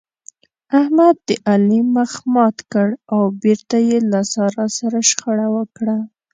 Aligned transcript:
احمد 0.79 1.15
د 1.27 1.29
علي 1.49 1.81
مخ 1.95 2.11
مات 2.33 2.57
کړ 2.71 2.87
او 3.13 3.21
بېرته 3.41 3.77
يې 3.87 3.97
له 4.11 4.19
سارا 4.33 4.65
سره 4.77 4.97
شخړه 5.09 5.47
وکړه. 5.55 5.97